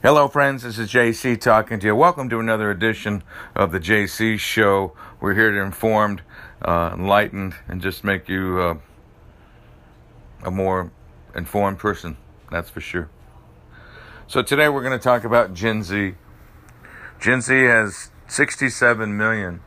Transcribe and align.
Hello, 0.00 0.28
friends. 0.28 0.62
This 0.62 0.78
is 0.78 0.92
JC 0.92 1.40
talking 1.40 1.80
to 1.80 1.86
you. 1.88 1.96
Welcome 1.96 2.28
to 2.28 2.38
another 2.38 2.70
edition 2.70 3.24
of 3.56 3.72
the 3.72 3.80
JC 3.80 4.38
Show. 4.38 4.92
We're 5.20 5.34
here 5.34 5.50
to 5.50 5.60
inform, 5.60 6.20
uh, 6.62 6.92
enlighten, 6.94 7.56
and 7.66 7.82
just 7.82 8.04
make 8.04 8.28
you 8.28 8.60
uh, 8.60 8.74
a 10.44 10.52
more 10.52 10.92
informed 11.34 11.80
person. 11.80 12.16
That's 12.48 12.70
for 12.70 12.80
sure. 12.80 13.10
So 14.28 14.40
today 14.40 14.68
we're 14.68 14.84
going 14.84 14.96
to 14.96 15.02
talk 15.02 15.24
about 15.24 15.52
Gen 15.52 15.82
Z. 15.82 16.14
Gen 17.18 17.40
Z 17.40 17.52
has 17.64 18.12
67 18.28 19.16
million 19.16 19.62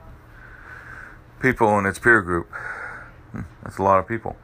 people 1.41 1.77
in 1.77 1.85
its 1.85 1.99
peer 1.99 2.21
group. 2.21 2.49
Hmm, 3.33 3.41
that's 3.63 3.79
a 3.79 3.83
lot 3.83 3.99
of 3.99 4.07
people. 4.07 4.37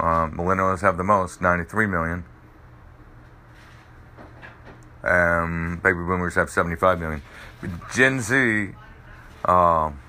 Uh, 0.00 0.28
millennials 0.28 0.80
have 0.80 0.96
the 0.96 1.04
most, 1.04 1.42
93 1.42 1.86
million. 1.86 2.24
Um, 5.02 5.80
baby 5.82 5.98
boomers 5.98 6.34
have 6.36 6.50
75 6.50 7.00
million. 7.00 7.22
But 7.60 7.70
Gen 7.92 8.20
Z, 8.20 8.70
um, 9.44 10.00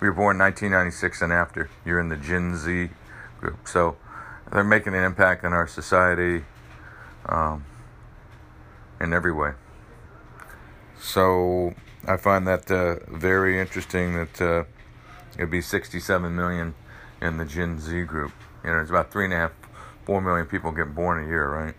we 0.00 0.08
were 0.08 0.14
born 0.14 0.38
1996 0.38 1.22
and 1.22 1.32
after. 1.32 1.68
You're 1.84 1.98
in 2.00 2.08
the 2.08 2.16
Gen 2.16 2.56
Z 2.56 2.90
group. 3.40 3.66
So 3.66 3.96
they're 4.52 4.64
making 4.64 4.94
an 4.94 5.04
impact 5.04 5.44
on 5.44 5.52
our 5.52 5.66
society 5.66 6.44
um, 7.26 7.64
in 9.00 9.12
every 9.12 9.32
way. 9.32 9.52
So 11.00 11.74
I 12.06 12.16
find 12.16 12.46
that 12.46 12.70
uh, 12.70 12.96
very 13.08 13.60
interesting 13.60 14.14
that 14.14 14.40
uh, 14.40 14.64
it'd 15.34 15.50
be 15.50 15.60
67 15.60 16.34
million 16.34 16.74
in 17.20 17.36
the 17.36 17.44
Gen 17.44 17.80
Z 17.80 18.02
group. 18.04 18.32
You 18.64 18.70
know, 18.70 18.80
it's 18.80 18.90
about 18.90 19.12
three 19.12 19.24
and 19.24 19.34
a 19.34 19.36
half, 19.36 19.52
four 20.04 20.20
million 20.20 20.46
people 20.46 20.72
get 20.72 20.94
born 20.94 21.24
a 21.24 21.26
year, 21.26 21.48
right? 21.48 21.74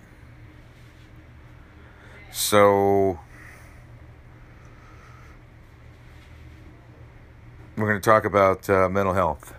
So 2.32 3.20
we're 7.76 7.88
going 7.88 8.00
to 8.00 8.06
talk 8.06 8.24
about 8.24 8.70
uh, 8.70 8.88
mental 8.88 9.14
health. 9.14 9.56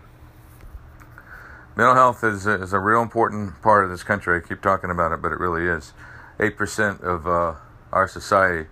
Mental 1.77 1.95
health 1.95 2.22
is 2.22 2.47
is 2.47 2.72
a 2.72 2.78
real 2.78 3.03
important 3.03 3.61
part 3.62 3.84
of 3.84 3.91
this 3.91 4.03
country. 4.03 4.36
I 4.36 4.47
keep 4.47 4.62
talking 4.62 4.91
about 4.91 5.12
it, 5.12 5.22
but 5.22 5.33
it 5.33 5.41
really 5.41 5.67
is. 5.67 5.95
8% 6.39 7.03
of 7.03 7.27
uh, 7.27 7.55
our 7.92 8.08
society 8.08 8.69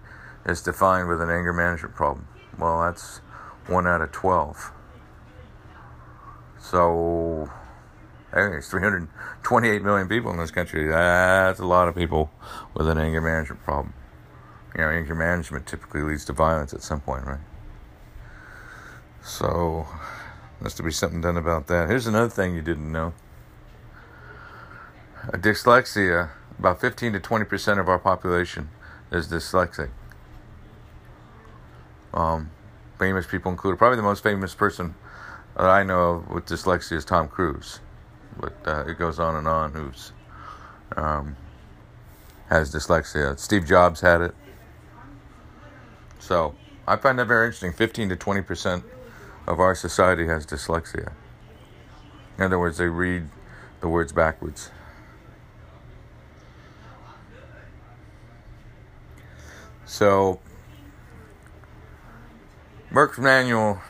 is 0.47 0.63
defined 0.63 1.09
with 1.09 1.21
an 1.21 1.29
anger 1.29 1.53
management 1.53 1.95
problem. 1.95 2.29
Well, 2.59 2.81
that's 2.83 3.19
1 3.67 3.87
out 3.87 4.01
of 4.01 4.13
12. 4.13 4.73
So 6.59 7.51
there's 8.33 8.69
328 8.69 9.83
million 9.83 10.09
people 10.09 10.31
in 10.31 10.37
this 10.37 10.51
country. 10.51 10.89
That's 10.89 11.61
a 11.61 11.65
lot 11.65 11.89
of 11.89 11.95
people 11.95 12.31
with 12.75 12.89
an 12.89 12.99
anger 12.99 13.21
management 13.21 13.63
problem. 13.63 13.95
You 14.75 14.83
know, 14.83 14.91
anger 14.91 15.15
management 15.15 15.67
typically 15.67 16.03
leads 16.03 16.25
to 16.27 16.33
violence 16.33 16.75
at 16.75 16.83
some 16.83 17.01
point, 17.01 17.25
right? 17.25 17.41
So, 19.23 19.87
has 20.63 20.75
to 20.75 20.83
be 20.83 20.91
something 20.91 21.21
done 21.21 21.37
about 21.37 21.67
that. 21.69 21.89
Here's 21.89 22.07
another 22.07 22.29
thing 22.29 22.55
you 22.55 22.63
didn't 22.63 22.91
know. 22.91 23.15
Dyslexia, 25.33 26.31
about 26.59 26.81
15 26.81 27.15
to 27.15 27.21
20 27.21 27.45
percent 27.45 27.81
of 27.81 27.89
our 27.89 27.99
population 27.99 28.69
is 29.11 29.29
dyslexic. 29.29 29.91
Um, 32.13 32.51
famous 32.99 33.27
people 33.27 33.51
included. 33.51 33.79
Probably 33.79 33.97
the 33.97 34.03
most 34.03 34.23
famous 34.23 34.55
person 34.55 34.95
that 35.57 35.67
I 35.67 35.83
know 35.83 36.11
of 36.11 36.31
with 36.31 36.47
dyslexia 36.47 36.93
is 36.93 37.05
Tom 37.05 37.29
Cruise 37.29 37.81
but 38.41 38.55
uh, 38.67 38.85
it 38.87 38.99
goes 38.99 39.19
on 39.19 39.37
and 39.37 39.47
on. 39.49 39.73
Who's 39.73 40.13
um, 40.97 41.37
has 42.49 42.73
dyslexia? 42.75 43.39
Steve 43.39 43.67
Jobs 43.67 44.01
had 44.01 44.21
it. 44.21 44.35
So 46.19 46.55
I 46.87 46.97
find 46.97 47.19
that 47.19 47.27
very 47.27 47.47
interesting. 47.47 47.73
Fifteen 47.73 48.09
to 48.09 48.17
twenty 48.17 48.43
percent 48.43 48.85
of 49.47 49.61
our 49.61 49.75
society 49.75 50.27
has 50.27 50.47
dyslexia. 50.47 51.13
In 52.37 52.45
other 52.45 52.59
words, 52.59 52.79
they 52.79 52.87
read 52.87 53.29
the 53.81 53.89
words 53.89 54.13
backwards. 54.13 54.71
So, 59.85 60.39
Merck's 62.93 63.19
manual 63.19 63.81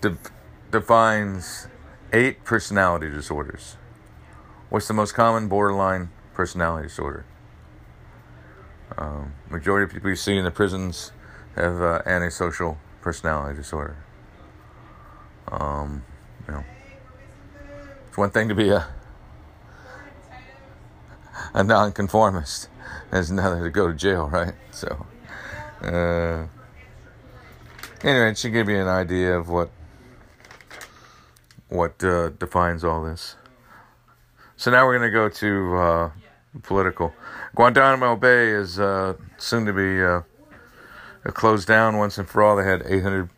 de- 0.00 0.18
defines 0.72 1.68
eight 2.12 2.44
personality 2.44 3.10
disorders. 3.10 3.76
What's 4.68 4.88
the 4.88 4.94
most 4.94 5.12
common 5.14 5.48
borderline 5.48 6.10
personality 6.34 6.88
disorder? 6.88 7.24
Um, 8.96 9.34
majority 9.48 9.84
of 9.84 9.92
people 9.92 10.10
you 10.10 10.16
see 10.16 10.36
in 10.36 10.44
the 10.44 10.50
prisons 10.50 11.12
have 11.54 11.80
uh, 11.80 12.02
antisocial 12.06 12.78
personality 13.00 13.56
disorder. 13.56 13.96
Um, 15.50 16.04
you 16.46 16.54
know, 16.54 16.64
it's 18.08 18.16
one 18.16 18.30
thing 18.30 18.48
to 18.48 18.54
be 18.54 18.70
a 18.70 18.86
a 21.54 21.64
nonconformist. 21.64 22.68
It's 23.12 23.30
another 23.30 23.62
to 23.62 23.70
go 23.70 23.88
to 23.88 23.94
jail, 23.94 24.28
right? 24.28 24.54
So, 24.70 25.06
uh, 25.82 26.46
anyway, 28.02 28.30
it 28.30 28.38
should 28.38 28.52
give 28.52 28.68
you 28.68 28.80
an 28.80 28.88
idea 28.88 29.38
of 29.38 29.48
what 29.48 29.70
what 31.68 32.02
uh, 32.02 32.30
defines 32.30 32.84
all 32.84 33.04
this. 33.04 33.36
So 34.56 34.70
now 34.70 34.86
we're 34.86 34.98
going 34.98 35.10
to 35.10 35.16
go 35.16 35.28
to 35.28 35.76
uh, 35.76 36.10
political. 36.62 37.12
Guantanamo 37.54 38.16
Bay 38.16 38.48
is 38.48 38.78
uh, 38.78 39.14
soon 39.36 39.66
to 39.66 39.72
be 39.72 40.02
uh, 40.02 40.22
closed 41.32 41.68
down 41.68 41.96
once 41.96 42.18
and 42.18 42.28
for 42.28 42.42
all. 42.42 42.56
They 42.56 42.64
had 42.64 42.82
800 42.86 43.28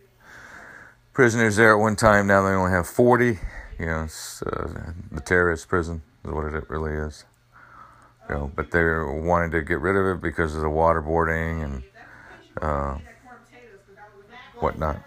prisoners 1.12 1.56
there 1.56 1.72
at 1.72 1.80
one 1.80 1.96
time. 1.96 2.26
Now 2.26 2.42
they 2.42 2.54
only 2.54 2.70
have 2.70 2.86
40. 2.86 3.38
You 3.78 3.86
know, 3.86 4.04
it's, 4.04 4.42
uh, 4.42 4.92
the 5.10 5.20
terrorist 5.20 5.68
prison 5.68 6.02
is 6.24 6.30
what 6.30 6.52
it 6.52 6.68
really 6.70 6.92
is. 6.92 7.24
You 8.28 8.34
know, 8.34 8.52
but 8.54 8.70
they're 8.70 9.06
wanting 9.06 9.50
to 9.52 9.62
get 9.62 9.80
rid 9.80 9.96
of 9.96 10.16
it 10.16 10.22
because 10.22 10.54
of 10.54 10.62
the 10.62 10.68
waterboarding 10.68 11.64
and 11.64 11.82
uh, 12.62 12.98
whatnot. 14.60 15.02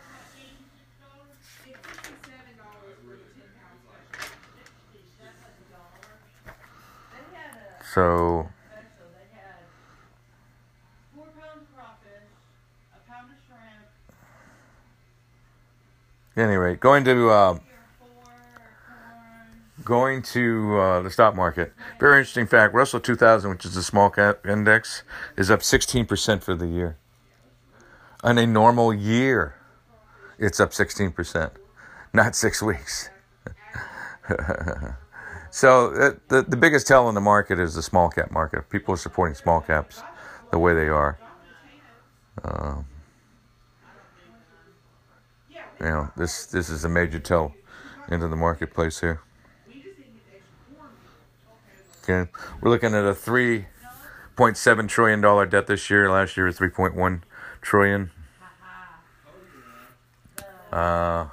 So. 7.94 8.48
Anyway, 16.36 16.76
going 16.76 17.04
to 17.04 17.30
uh, 17.30 17.60
going 19.84 20.24
to 20.24 20.80
uh, 20.80 21.02
the 21.04 21.12
stock 21.12 21.36
market. 21.36 21.72
Very 22.00 22.18
interesting 22.18 22.48
fact: 22.48 22.74
Russell 22.74 23.00
2000, 23.00 23.52
which 23.52 23.66
is 23.66 23.76
the 23.76 23.84
small 23.84 24.10
cap 24.10 24.44
index, 24.44 25.04
is 25.38 25.52
up 25.52 25.60
16% 25.60 26.42
for 26.42 26.56
the 26.56 26.66
year. 26.66 26.98
On 28.24 28.40
a 28.40 28.48
normal 28.48 28.92
year, 28.92 29.54
it's 30.40 30.60
up 30.60 30.72
16%, 30.72 31.52
not 32.14 32.36
six 32.36 32.64
weeks. 32.64 33.12
So 35.54 35.94
uh, 35.94 36.12
the 36.30 36.42
the 36.42 36.58
biggest 36.58 36.88
tell 36.88 37.08
in 37.10 37.14
the 37.14 37.22
market 37.22 37.60
is 37.60 37.76
the 37.76 37.84
small 37.84 38.10
cap 38.10 38.32
market. 38.32 38.72
People 38.72 38.96
are 38.96 38.98
supporting 38.98 39.36
small 39.36 39.62
caps 39.62 40.02
the 40.50 40.58
way 40.58 40.74
they 40.74 40.88
are. 40.88 41.20
Uh, 42.44 42.78
you 45.80 45.86
know, 45.86 46.12
this 46.18 46.48
this 46.48 46.70
is 46.70 46.86
a 46.86 46.90
major 46.90 47.20
tell 47.20 47.54
into 48.10 48.28
the 48.28 48.36
marketplace 48.36 49.00
here. 49.00 49.22
Okay, 52.02 52.32
we're 52.60 52.72
looking 52.72 52.96
at 52.96 53.06
a 53.06 53.14
three 53.14 53.68
point 54.36 54.58
seven 54.58 54.88
trillion 54.88 55.22
dollar 55.22 55.46
debt 55.46 55.68
this 55.68 55.88
year. 55.88 56.10
Last 56.10 56.36
year 56.36 56.48
was 56.48 56.58
three 56.58 56.70
point 56.70 56.96
one 56.96 57.24
trillion. 57.62 58.10
Uh, 60.72 61.28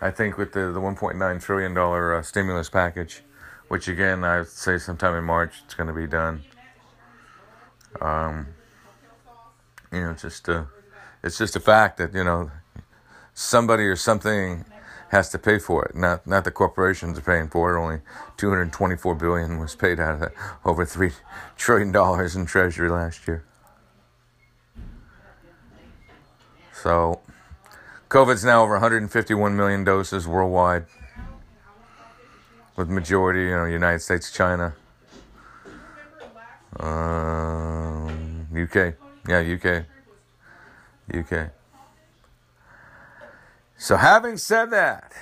I 0.00 0.10
think 0.10 0.36
with 0.36 0.52
the, 0.52 0.72
the 0.72 0.80
1.9 0.80 1.42
trillion 1.42 1.74
dollar 1.74 2.14
uh, 2.14 2.22
stimulus 2.22 2.68
package, 2.68 3.22
which 3.68 3.88
again 3.88 4.24
I 4.24 4.38
would 4.38 4.48
say 4.48 4.78
sometime 4.78 5.14
in 5.14 5.24
March 5.24 5.62
it's 5.64 5.74
going 5.74 5.88
to 5.88 5.94
be 5.94 6.06
done. 6.06 6.42
Um, 8.00 8.48
you 9.92 10.00
know, 10.00 10.12
just 10.14 10.48
a, 10.48 10.66
it's 11.22 11.38
just 11.38 11.56
a 11.56 11.60
fact 11.60 11.96
that 11.98 12.14
you 12.14 12.24
know 12.24 12.50
somebody 13.32 13.84
or 13.84 13.96
something 13.96 14.64
has 15.10 15.30
to 15.30 15.38
pay 15.38 15.58
for 15.58 15.84
it. 15.86 15.94
Not 15.94 16.26
not 16.26 16.44
the 16.44 16.50
corporations 16.50 17.18
are 17.18 17.22
paying 17.22 17.48
for 17.48 17.74
it. 17.74 17.80
Only 17.80 18.00
224 18.36 19.14
billion 19.14 19.58
was 19.58 19.74
paid 19.74 19.98
out 19.98 20.14
of 20.14 20.20
that. 20.20 20.32
Over 20.64 20.84
three 20.84 21.12
trillion 21.56 21.90
dollars 21.90 22.36
in 22.36 22.44
Treasury 22.44 22.90
last 22.90 23.26
year. 23.26 23.44
So 26.82 27.20
COVID's 28.08 28.44
now 28.44 28.62
over 28.62 28.74
151 28.74 29.56
million 29.56 29.82
doses 29.82 30.28
worldwide, 30.28 30.86
with 32.76 32.88
majority, 32.88 33.40
you 33.40 33.50
know, 33.50 33.64
United 33.64 34.00
States, 34.00 34.30
China. 34.30 34.74
Uh, 36.78 38.06
UK. 38.54 38.94
Yeah, 39.28 39.40
UK. 39.40 39.84
UK. 41.12 41.50
So, 43.78 43.96
having 43.96 44.36
said 44.36 44.70
that, 44.70 45.12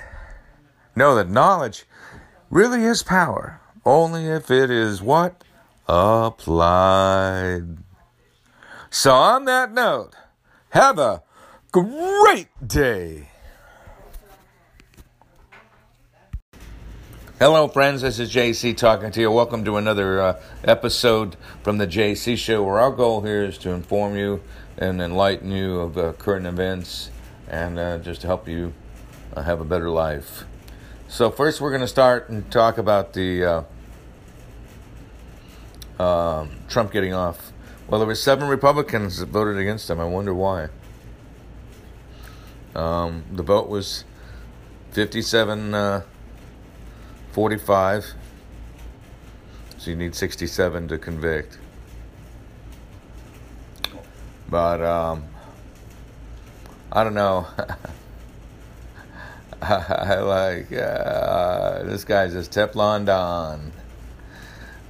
know 0.95 1.15
that 1.15 1.29
knowledge 1.29 1.85
really 2.49 2.83
is 2.83 3.01
power, 3.01 3.59
only 3.83 4.27
if 4.27 4.51
it 4.51 4.69
is 4.69 5.01
what? 5.01 5.43
Applied. 5.87 7.77
So, 8.89 9.11
on 9.11 9.45
that 9.45 9.73
note, 9.73 10.13
have 10.69 10.99
a 10.99 11.23
great 11.75 12.47
day. 12.65 13.27
Hello, 17.37 17.67
friends. 17.67 18.01
This 18.01 18.17
is 18.17 18.33
JC 18.33 18.77
talking 18.77 19.11
to 19.11 19.19
you. 19.19 19.29
Welcome 19.29 19.65
to 19.65 19.75
another 19.75 20.21
uh, 20.21 20.41
episode 20.63 21.35
from 21.63 21.77
the 21.77 21.85
JC 21.85 22.37
Show, 22.37 22.63
where 22.63 22.79
our 22.79 22.91
goal 22.91 23.23
here 23.23 23.43
is 23.43 23.57
to 23.57 23.71
inform 23.71 24.15
you 24.15 24.41
and 24.77 25.01
enlighten 25.01 25.51
you 25.51 25.81
of 25.81 25.97
uh, 25.97 26.13
current 26.13 26.45
events 26.45 27.09
and 27.49 27.77
uh, 27.77 27.97
just 27.97 28.21
to 28.21 28.27
help 28.27 28.47
you 28.47 28.73
uh, 29.35 29.41
have 29.41 29.59
a 29.59 29.65
better 29.65 29.89
life. 29.89 30.45
So, 31.09 31.29
first, 31.29 31.59
we're 31.59 31.71
going 31.71 31.81
to 31.81 31.89
start 31.89 32.29
and 32.29 32.49
talk 32.49 32.77
about 32.77 33.11
the 33.11 33.65
uh, 35.99 36.01
um, 36.01 36.51
Trump 36.69 36.93
getting 36.93 37.13
off. 37.13 37.51
Well, 37.89 37.99
there 37.99 38.07
were 38.07 38.15
seven 38.15 38.47
Republicans 38.47 39.17
that 39.17 39.27
voted 39.27 39.57
against 39.57 39.89
him. 39.89 39.99
I 39.99 40.05
wonder 40.05 40.33
why. 40.33 40.69
Um, 42.75 43.23
the 43.31 43.43
vote 43.43 43.69
was 43.69 44.03
57 44.91 45.73
uh, 45.73 46.01
45. 47.31 48.13
So 49.77 49.91
you 49.91 49.97
need 49.97 50.15
67 50.15 50.87
to 50.87 50.97
convict. 50.97 51.57
But, 54.49 54.81
um, 54.81 55.25
I 56.91 57.03
don't 57.03 57.13
know. 57.13 57.47
I 59.61 60.15
like, 60.19 60.71
uh, 60.71 61.83
this 61.83 62.03
guy's 62.03 62.33
just 62.33 62.51
Teflon 62.51 63.05
Don. 63.05 63.71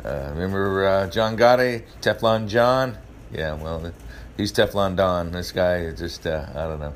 Uh, 0.04 0.32
remember 0.34 0.86
uh, 0.86 1.08
John 1.10 1.38
Gotti, 1.38 1.84
Teflon 2.02 2.48
John? 2.48 2.98
Yeah, 3.32 3.54
well, 3.54 3.92
he's 4.38 4.52
Teflon 4.52 4.96
Don. 4.96 5.32
This 5.32 5.52
guy 5.52 5.78
is 5.78 6.00
just, 6.00 6.28
uh, 6.28 6.46
I 6.52 6.68
don't 6.68 6.80
know. 6.80 6.94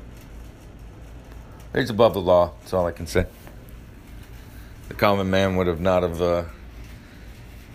He's 1.74 1.90
above 1.90 2.14
the 2.14 2.20
law. 2.20 2.52
That's 2.60 2.72
all 2.72 2.86
I 2.86 2.92
can 2.92 3.06
say 3.06 3.26
the 4.90 4.96
common 4.96 5.30
man 5.30 5.54
would 5.54 5.68
have 5.68 5.80
not 5.80 6.02
have, 6.02 6.20
uh, 6.20 6.42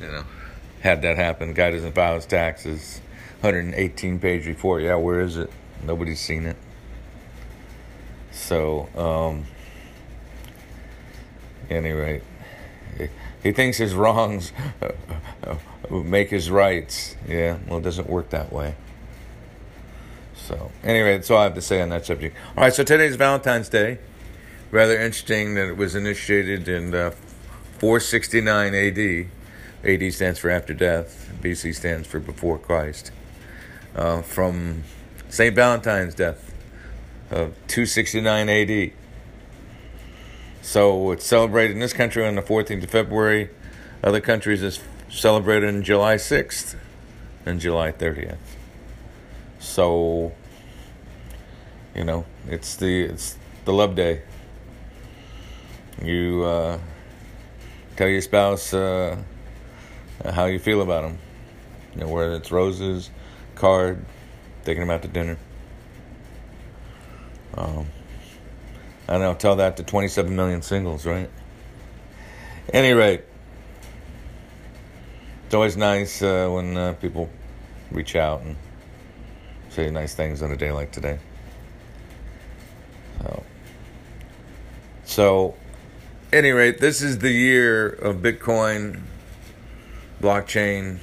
you 0.01 0.07
know, 0.07 0.25
had 0.81 1.01
that 1.01 1.15
happen. 1.15 1.53
Guy 1.53 1.71
doesn't 1.71 1.93
file 1.93 2.15
his 2.15 2.25
taxes. 2.25 2.99
118 3.39 4.19
page 4.19 4.45
report. 4.45 4.83
Yeah, 4.83 4.95
where 4.95 5.21
is 5.21 5.37
it? 5.37 5.49
Nobody's 5.81 6.19
seen 6.19 6.45
it. 6.45 6.57
So, 8.31 8.89
um, 8.97 9.45
any 11.69 11.91
rate, 11.91 12.23
he, 12.97 13.07
he 13.41 13.51
thinks 13.53 13.77
his 13.77 13.93
wrongs 13.93 14.51
make 15.89 16.29
his 16.29 16.51
rights. 16.51 17.15
Yeah, 17.25 17.59
well, 17.65 17.79
it 17.79 17.83
doesn't 17.83 18.09
work 18.09 18.31
that 18.31 18.51
way. 18.51 18.75
So, 20.45 20.71
anyway, 20.83 21.17
that's 21.17 21.31
all 21.31 21.39
I 21.39 21.43
have 21.45 21.55
to 21.55 21.61
say 21.61 21.81
on 21.81 21.89
that 21.89 22.05
subject. 22.05 22.35
All 22.55 22.63
right, 22.65 22.73
so 22.73 22.83
today's 22.83 23.15
Valentine's 23.15 23.67
Day 23.67 23.97
rather 24.69 24.93
interesting 24.93 25.55
that 25.55 25.69
it 25.69 25.77
was 25.77 25.95
initiated 25.95 26.67
in 26.67 26.93
uh, 26.93 27.11
469 27.79 28.75
AD. 28.75 29.27
AD 29.83 30.13
stands 30.13 30.37
for 30.37 30.51
after 30.51 30.73
death, 30.73 31.31
BC 31.41 31.73
stands 31.73 32.07
for 32.07 32.19
before 32.19 32.59
Christ. 32.59 33.11
Uh, 33.95 34.21
from 34.21 34.83
St. 35.29 35.55
Valentine's 35.55 36.13
death 36.13 36.53
of 37.31 37.55
269 37.67 38.49
AD. 38.49 38.91
So 40.61 41.11
it's 41.11 41.25
celebrated 41.25 41.73
in 41.73 41.79
this 41.79 41.93
country 41.93 42.27
on 42.27 42.35
the 42.35 42.41
14th 42.43 42.83
of 42.83 42.89
February. 42.91 43.49
Other 44.03 44.21
countries 44.21 44.61
is 44.61 44.79
celebrated 45.09 45.73
on 45.73 45.81
July 45.81 46.15
6th 46.15 46.75
and 47.45 47.59
July 47.59 47.91
30th. 47.91 48.37
So, 49.65 50.31
you 51.95 52.03
know, 52.03 52.23
it's 52.47 52.75
the 52.75 53.03
it's 53.05 53.35
the 53.65 53.73
love 53.73 53.95
day. 53.95 54.21
You 56.01 56.43
uh, 56.43 56.79
tell 57.95 58.07
your 58.07 58.21
spouse 58.21 58.73
uh, 58.73 59.17
how 60.23 60.45
you 60.45 60.59
feel 60.59 60.81
about 60.81 61.01
them. 61.01 61.17
You 61.93 62.01
know, 62.01 62.07
whether 62.09 62.33
it's 62.33 62.51
roses, 62.51 63.09
card, 63.55 64.05
taking 64.65 64.81
them 64.81 64.91
out 64.91 65.01
to 65.01 65.07
dinner. 65.07 65.37
Um, 67.55 67.87
I 69.07 69.13
don't 69.13 69.21
know. 69.21 69.33
Tell 69.33 69.55
that 69.57 69.77
to 69.77 69.83
27 69.83 70.33
million 70.35 70.61
singles, 70.61 71.05
right? 71.05 71.29
Any 72.71 72.93
rate, 72.93 73.23
it's 75.45 75.55
always 75.55 75.75
nice 75.75 76.21
uh, 76.21 76.49
when 76.49 76.77
uh, 76.77 76.93
people 76.93 77.29
reach 77.91 78.15
out 78.15 78.41
and 78.41 78.55
say 79.75 79.89
nice 79.89 80.15
things 80.15 80.41
on 80.41 80.51
a 80.51 80.55
day 80.55 80.71
like 80.71 80.91
today. 80.93 81.19
So, 83.19 83.43
so 85.03 85.55
any 86.31 86.51
rate, 86.51 86.79
this 86.79 87.01
is 87.01 87.19
the 87.19 87.31
year 87.31 87.89
of 87.89 88.17
Bitcoin, 88.17 89.01
blockchain, 90.21 90.99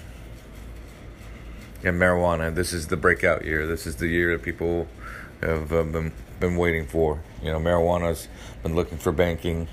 and 1.85 2.01
marijuana. 2.01 2.55
This 2.55 2.73
is 2.73 2.87
the 2.87 2.97
breakout 2.97 3.45
year. 3.45 3.67
This 3.67 3.87
is 3.87 3.97
the 3.97 4.09
year 4.09 4.37
that 4.37 4.43
people 4.43 4.89
have 5.43 5.71
uh, 5.71 5.83
been 5.83 6.13
been 6.41 6.57
waiting 6.57 6.87
for. 6.87 7.21
You 7.43 7.53
know, 7.53 7.61
marijuana's 7.61 8.27
been 8.63 8.75
looking 8.75 8.97
for 8.97 9.13
banking, 9.13 9.69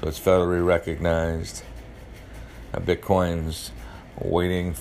so 0.00 0.08
it's 0.08 0.18
federally 0.18 0.64
recognized. 0.64 1.62
Uh, 2.74 2.80
Bitcoin's 2.80 3.70
waiting 4.20 4.74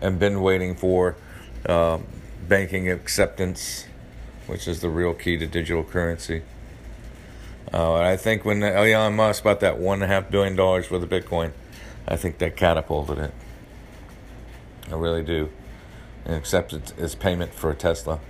and 0.00 0.20
been 0.20 0.40
waiting 0.40 0.76
for 0.76 1.16
uh, 1.66 1.98
banking 2.48 2.90
acceptance, 2.90 3.86
which 4.46 4.68
is 4.68 4.80
the 4.80 4.88
real 4.88 5.14
key 5.14 5.36
to 5.36 5.46
digital 5.46 5.84
currency. 5.84 6.42
Uh, 7.72 7.94
I 7.94 8.16
think 8.16 8.44
when 8.44 8.62
Elon 8.62 9.16
Musk 9.16 9.42
bought 9.42 9.60
that 9.60 9.78
one 9.78 10.02
and 10.02 10.04
a 10.10 10.14
half 10.14 10.30
billion 10.30 10.54
dollars 10.54 10.90
worth 10.90 11.02
of 11.02 11.08
Bitcoin, 11.08 11.52
I 12.06 12.16
think 12.16 12.38
that 12.38 12.56
catapulted 12.56 13.18
it. 13.18 13.34
I 14.90 14.94
really 14.94 15.22
do. 15.22 15.50
And 16.24 16.34
accepted 16.36 16.92
as 16.98 17.14
payment 17.14 17.54
for 17.54 17.70
a 17.70 17.74
Tesla. 17.74 18.20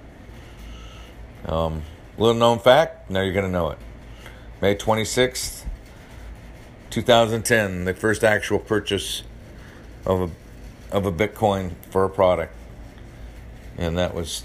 Um, 1.47 1.83
little 2.17 2.35
known 2.35 2.59
fact, 2.59 3.11
now 3.11 3.21
you're 3.21 3.35
to 3.35 3.49
know 3.49 3.71
it. 3.71 3.79
May 4.63 4.75
26th, 4.75 5.65
2010, 6.91 7.85
the 7.85 7.93
first 7.93 8.25
actual 8.25 8.59
purchase 8.59 9.25
of 10.07 10.23
a, 10.23 10.95
of 10.97 11.07
a 11.07 11.13
Bitcoin 11.13 11.73
for 11.91 12.05
a 12.05 12.11
product. 12.11 12.55
And 13.77 13.97
that 13.99 14.15
was 14.15 14.45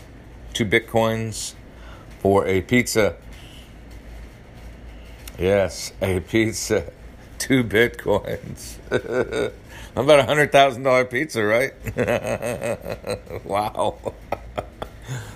two 0.54 0.66
Bitcoins 0.66 1.54
for 2.22 2.46
a 2.46 2.62
pizza 2.62 3.16
Yes, 5.40 5.94
a 6.02 6.20
pizza, 6.20 6.92
two 7.38 7.64
bitcoins. 7.64 8.76
About 9.96 10.20
a 10.20 10.24
hundred 10.24 10.52
thousand 10.52 10.84
dollar 10.84 11.06
pizza, 11.06 11.42
right? 11.44 11.72
wow. 13.46 13.98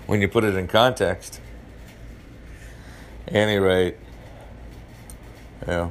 when 0.06 0.20
you 0.20 0.28
put 0.28 0.44
it 0.44 0.56
in 0.56 0.68
context. 0.68 1.40
Any 3.30 3.58
rate, 3.58 3.96
yeah. 5.66 5.90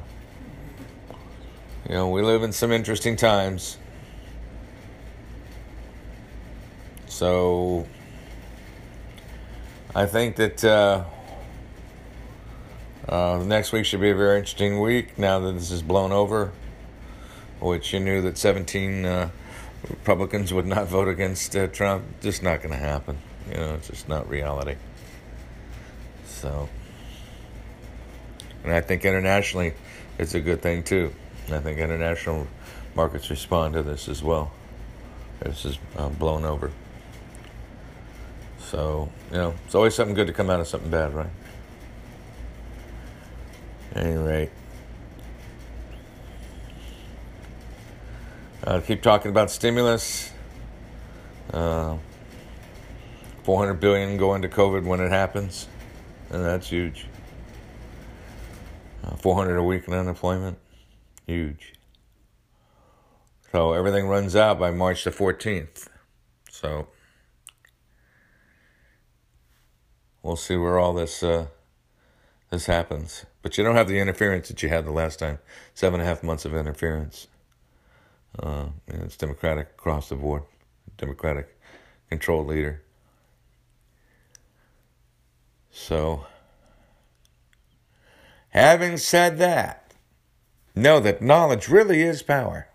You 1.89 1.95
know, 1.95 2.09
we 2.09 2.21
live 2.21 2.43
in 2.43 2.51
some 2.51 2.71
interesting 2.71 3.15
times. 3.15 3.79
So, 7.13 7.85
I 9.93 10.07
think 10.07 10.35
that 10.37 10.63
uh, 10.63 11.03
uh, 13.07 13.43
next 13.45 13.71
week 13.71 13.85
should 13.85 14.01
be 14.01 14.09
a 14.09 14.15
very 14.15 14.39
interesting 14.39 14.79
week 14.81 15.19
now 15.19 15.37
that 15.37 15.51
this 15.51 15.69
is 15.69 15.83
blown 15.83 16.11
over, 16.11 16.51
which 17.59 17.93
you 17.93 17.99
knew 17.99 18.23
that 18.23 18.39
17 18.39 19.05
uh, 19.05 19.29
Republicans 19.87 20.51
would 20.55 20.65
not 20.65 20.87
vote 20.87 21.07
against 21.07 21.55
uh, 21.55 21.67
Trump. 21.67 22.03
Just 22.19 22.41
not 22.41 22.63
going 22.63 22.73
to 22.73 22.83
happen. 22.83 23.19
You 23.47 23.57
know, 23.57 23.75
it's 23.75 23.89
just 23.89 24.09
not 24.09 24.27
reality. 24.27 24.75
So, 26.25 26.67
and 28.63 28.73
I 28.73 28.81
think 28.81 29.05
internationally, 29.05 29.75
it's 30.17 30.33
a 30.33 30.41
good 30.41 30.63
thing 30.63 30.81
too. 30.81 31.13
I 31.51 31.59
think 31.59 31.77
international 31.77 32.47
markets 32.95 33.29
respond 33.29 33.75
to 33.75 33.83
this 33.83 34.09
as 34.09 34.23
well. 34.23 34.51
This 35.41 35.63
is 35.63 35.77
uh, 35.95 36.09
blown 36.09 36.43
over. 36.43 36.71
So, 38.73 39.07
you 39.29 39.37
know, 39.37 39.53
it's 39.67 39.75
always 39.75 39.93
something 39.93 40.15
good 40.15 40.25
to 40.25 40.33
come 40.33 40.49
out 40.49 40.59
of 40.59 40.67
something 40.67 40.89
bad, 40.89 41.13
right? 41.13 41.29
any 43.95 44.15
rate, 44.15 44.49
I'll 48.63 48.81
keep 48.81 49.03
talking 49.03 49.29
about 49.29 49.51
stimulus. 49.51 50.31
Uh, 51.51 51.97
400 53.43 53.75
billion 53.75 54.17
going 54.17 54.41
to 54.41 54.49
COVID 54.49 54.83
when 54.85 54.99
it 54.99 55.11
happens, 55.11 55.67
and 56.31 56.43
that's 56.43 56.69
huge. 56.69 57.05
Uh, 59.03 59.15
400 59.17 59.55
a 59.57 59.63
week 59.63 59.87
in 59.87 59.93
unemployment, 59.93 60.57
huge. 61.27 61.73
So 63.51 63.73
everything 63.73 64.07
runs 64.07 64.35
out 64.35 64.57
by 64.57 64.71
March 64.71 65.03
the 65.03 65.11
14th. 65.11 65.87
So 66.49 66.87
we'll 70.23 70.37
see 70.37 70.55
where 70.55 70.79
all 70.79 70.93
this 70.93 71.21
uh, 71.21 71.47
this 72.49 72.65
happens. 72.65 73.25
But 73.41 73.57
you 73.57 73.63
don't 73.63 73.75
have 73.75 73.87
the 73.87 73.99
interference 73.99 74.47
that 74.47 74.63
you 74.63 74.69
had 74.69 74.85
the 74.85 74.91
last 74.91 75.19
time. 75.19 75.39
Seven 75.73 75.99
and 75.99 76.07
a 76.07 76.09
half 76.09 76.23
months 76.23 76.45
of 76.45 76.55
interference. 76.55 77.27
Uh, 78.39 78.67
it's 78.87 79.17
Democratic 79.17 79.69
across 79.77 80.09
the 80.09 80.15
board. 80.15 80.43
Democratic 80.97 81.55
controlled 82.09 82.47
leader. 82.47 82.81
So, 85.69 86.25
having 88.49 88.97
said 88.97 89.39
that, 89.39 89.93
know 90.75 90.99
that 90.99 91.21
knowledge 91.21 91.67
really 91.67 92.01
is 92.01 92.21
power. 92.21 92.67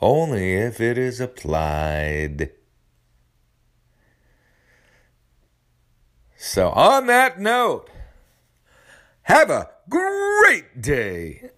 Only 0.00 0.54
if 0.54 0.80
it 0.80 0.96
is 0.96 1.20
applied. 1.20 2.52
So, 6.42 6.70
on 6.70 7.06
that 7.08 7.38
note, 7.38 7.90
have 9.24 9.50
a 9.50 9.68
great 9.90 10.80
day. 10.80 11.50